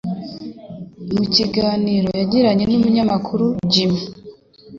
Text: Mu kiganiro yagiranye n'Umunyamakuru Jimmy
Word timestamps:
Mu 1.13 1.23
kiganiro 1.35 2.09
yagiranye 2.19 2.63
n'Umunyamakuru 2.67 3.45
Jimmy 3.71 4.01